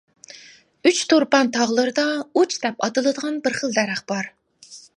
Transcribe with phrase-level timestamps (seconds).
[0.91, 2.05] ئۇچتۇرپان تاغلىرىدا
[2.39, 4.35] «ئۇچ» دەپ ئاتىلىدىغان بىر خىل دەرەخ بار.